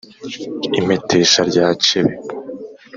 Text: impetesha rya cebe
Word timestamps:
impetesha 0.79 1.41
rya 1.49 1.67
cebe 1.85 2.13